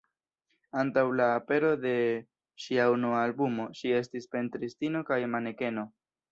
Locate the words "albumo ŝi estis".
3.27-4.29